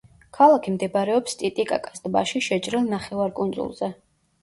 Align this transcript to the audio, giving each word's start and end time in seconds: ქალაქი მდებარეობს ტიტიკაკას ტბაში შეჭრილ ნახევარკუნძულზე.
ქალაქი 0.37 0.73
მდებარეობს 0.77 1.37
ტიტიკაკას 1.43 2.03
ტბაში 2.07 2.45
შეჭრილ 2.49 2.91
ნახევარკუნძულზე. 2.97 3.97